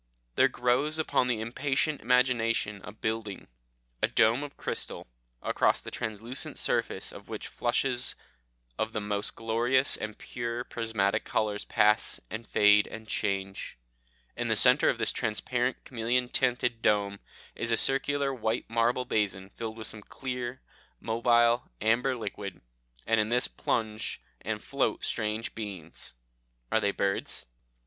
[0.33, 3.47] "There grows upon the impatient imagination a building,
[4.01, 5.05] a dome of crystal,
[5.43, 8.15] across the translucent surface of which flushes
[8.79, 13.77] of the most glorious and pure prismatic colours pass and fade and change.
[14.35, 17.19] In the centre of this transparent chameleon tinted dome
[17.53, 20.63] is a circular white marble basin filled with some clear,
[20.99, 22.61] mobile, amber liquid,
[23.05, 26.15] and in this plunge and float strange beings.
[26.71, 27.45] Are they birds?